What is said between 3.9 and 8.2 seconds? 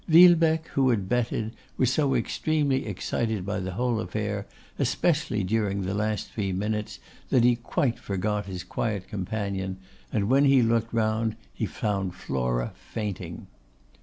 affair, especially during the last three minutes, that he quite